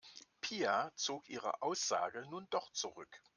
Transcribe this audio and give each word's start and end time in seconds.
Pia 0.41 0.91
zog 0.95 1.29
ihre 1.29 1.61
Aussage 1.61 2.25
nun 2.27 2.47
doch 2.49 2.71
zurück. 2.71 3.21